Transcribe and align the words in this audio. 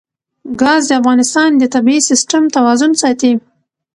ګاز 0.61 0.81
د 0.87 0.91
افغانستان 1.01 1.49
د 1.57 1.63
طبعي 1.73 1.99
سیسټم 2.09 2.43
توازن 2.55 2.91
ساتي. 3.01 3.31